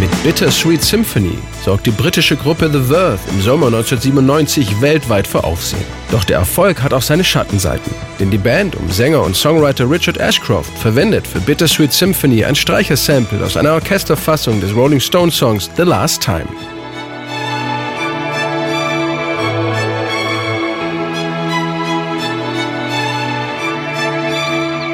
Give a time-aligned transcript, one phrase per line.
[0.00, 5.84] Mit Bittersweet Symphony sorgt die britische Gruppe The Verve im Sommer 1997 weltweit für Aufsehen.
[6.10, 7.92] Doch der Erfolg hat auch seine Schattenseiten.
[8.18, 13.44] Denn die Band um Sänger und Songwriter Richard Ashcroft verwendet für Bittersweet Symphony ein Streichersample
[13.44, 16.48] aus einer Orchesterfassung des Rolling Stone Songs The Last Time.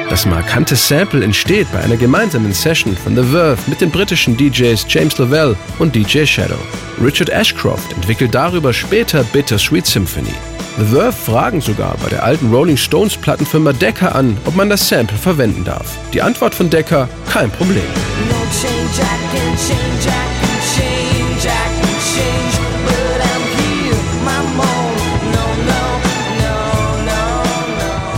[0.09, 4.85] Das markante Sample entsteht bei einer gemeinsamen Session von The Verve mit den britischen DJs
[4.87, 6.57] James Lavelle und DJ Shadow.
[7.03, 10.33] Richard Ashcroft entwickelt darüber später Bittersweet Symphony.
[10.77, 14.87] The Verve fragen sogar bei der alten Rolling Stones Plattenfirma Decca an, ob man das
[14.87, 15.97] Sample verwenden darf.
[16.13, 17.83] Die Antwort von Decca: kein Problem.
[18.29, 19.07] No change,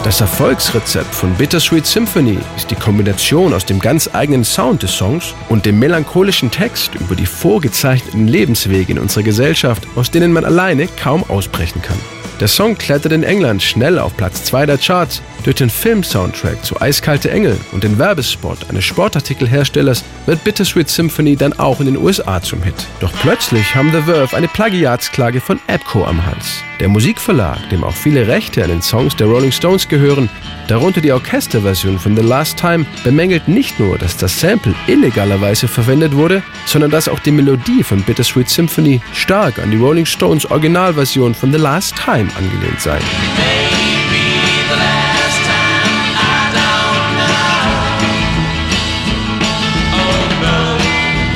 [0.09, 5.35] Das Erfolgsrezept von Bittersweet Symphony ist die Kombination aus dem ganz eigenen Sound des Songs
[5.49, 10.87] und dem melancholischen Text über die vorgezeichneten Lebenswege in unserer Gesellschaft, aus denen man alleine
[10.87, 11.99] kaum ausbrechen kann.
[12.39, 15.21] Der Song klettert in England schnell auf Platz 2 der Charts.
[15.44, 21.54] Durch den Film-Soundtrack zu Eiskalte Engel und den Werbespot eines Sportartikelherstellers wird Bittersweet Symphony dann
[21.54, 22.76] auch in den USA zum Hit.
[23.00, 26.62] Doch plötzlich haben The Verve eine Plagiatsklage von Epco am Hals.
[26.82, 30.30] Der Musikverlag, dem auch viele Rechte an den Songs der Rolling Stones gehören,
[30.67, 36.16] darunter die Orchesterversion von The Last Time, bemängelt nicht nur, dass das Sample illegalerweise verwendet
[36.16, 41.34] wurde, sondern dass auch die Melodie von Bittersweet Symphony stark an die Rolling Stones Originalversion
[41.34, 43.00] von The Last Time angelehnt sei.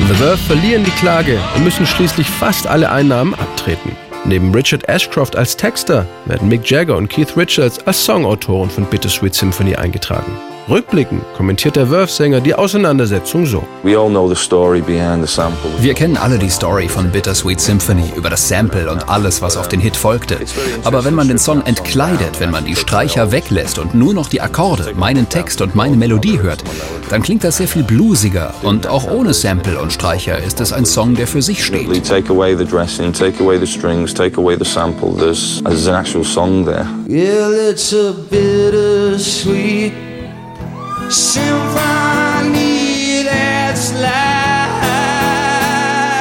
[0.06, 3.96] The Verve verlieren die Klage und müssen schließlich fast alle Einnahmen abtreten.
[4.26, 9.34] Neben Richard Ashcroft als Texter werden Mick Jagger und Keith Richards als Songautoren von Bittersweet
[9.34, 10.32] Symphony eingetragen.
[10.66, 13.62] Rückblickend kommentiert der Verve-Sänger die Auseinandersetzung so.
[13.82, 15.70] We all know the story behind the sample.
[15.80, 19.68] Wir kennen alle die Story von Bittersweet Symphony über das Sample und alles, was auf
[19.68, 20.38] den Hit folgte.
[20.84, 24.40] Aber wenn man den Song entkleidet, wenn man die Streicher weglässt und nur noch die
[24.40, 26.64] Akkorde, meinen Text und meine Melodie hört,
[27.10, 28.54] dann klingt das sehr viel bluesiger.
[28.62, 32.08] Und auch ohne Sample und Streicher ist es ein Song, der für sich steht.
[32.08, 35.12] Take away the dressing, take away the strings, take away the sample.
[35.14, 36.86] There's, there's an actual song there.
[37.06, 40.13] Well, it's a bittersweet.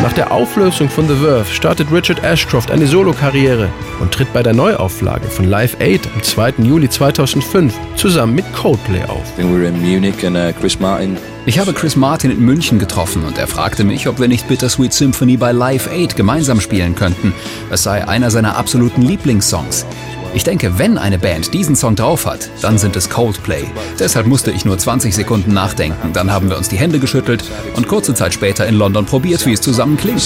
[0.04, 3.70] Nach der Auflösung von The Verve startet Richard Ashcroft eine Solokarriere
[4.02, 6.54] und tritt bei der Neuauflage von Live 8 am 2.
[6.58, 9.24] Juli 2005 zusammen mit Coldplay auf.
[9.32, 13.24] I think we were in Munich and uh, Ich habe Chris Martin in München getroffen
[13.24, 17.34] und er fragte mich, ob wir nicht Bittersweet Symphony bei Live 8 gemeinsam spielen könnten.
[17.72, 19.86] Es sei einer seiner absoluten Lieblingssongs.
[20.34, 23.66] Ich denke, wenn eine Band diesen Song drauf hat, dann sind es Coldplay.
[24.00, 26.14] Deshalb musste ich nur 20 Sekunden nachdenken.
[26.14, 27.44] Dann haben wir uns die Hände geschüttelt
[27.76, 30.22] und kurze Zeit später in London probiert, wie es zusammen klingt.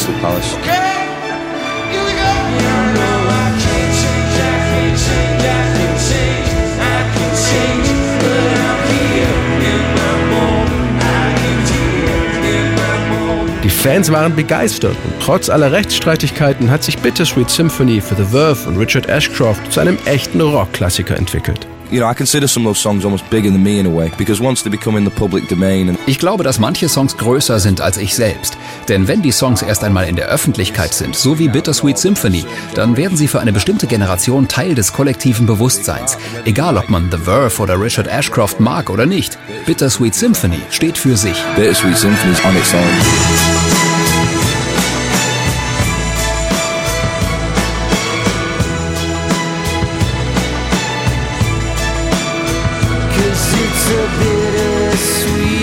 [0.00, 0.99] see
[13.80, 18.76] Fans waren begeistert und trotz aller Rechtsstreitigkeiten hat sich Bittersweet Symphony für The Verve und
[18.76, 21.66] Richard Ashcroft zu einem echten Rockklassiker entwickelt.
[21.90, 24.12] You know, I consider some of those songs almost bigger than me in a way,
[24.18, 27.58] because once they become in the public domain and Ich glaube, dass manche Songs größer
[27.58, 28.58] sind als ich selbst.
[28.88, 32.98] Denn wenn die Songs erst einmal in der Öffentlichkeit sind, so wie Bittersweet Symphony, dann
[32.98, 36.18] werden sie für eine bestimmte Generation Teil des kollektiven Bewusstseins.
[36.44, 39.38] Egal, ob man The Verve oder Richard Ashcroft mag oder nicht.
[39.64, 41.42] Bittersweet Symphony steht für sich.
[41.56, 43.59] Bittersweet Symphony's on its own.
[53.92, 55.59] a bittersweet